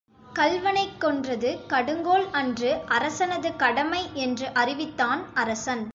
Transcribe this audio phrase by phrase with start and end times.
[0.33, 5.83] கள்வனைக் கொன்றது கடுங்கோல் அன்று அரசனது கடமை என்று அறிவித்தான் அரசன்.